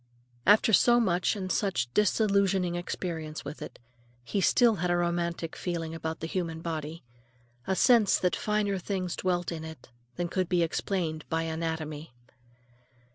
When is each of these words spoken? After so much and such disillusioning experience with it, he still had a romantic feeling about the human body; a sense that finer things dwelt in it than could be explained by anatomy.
After 0.47 0.73
so 0.73 0.99
much 0.99 1.35
and 1.35 1.51
such 1.51 1.93
disillusioning 1.93 2.73
experience 2.73 3.45
with 3.45 3.61
it, 3.61 3.77
he 4.23 4.41
still 4.41 4.77
had 4.77 4.89
a 4.89 4.97
romantic 4.97 5.55
feeling 5.55 5.93
about 5.93 6.21
the 6.21 6.25
human 6.27 6.59
body; 6.61 7.03
a 7.67 7.75
sense 7.75 8.17
that 8.17 8.35
finer 8.35 8.79
things 8.79 9.15
dwelt 9.15 9.51
in 9.51 9.63
it 9.63 9.89
than 10.15 10.27
could 10.27 10.49
be 10.49 10.63
explained 10.63 11.23
by 11.29 11.43
anatomy. 11.43 12.15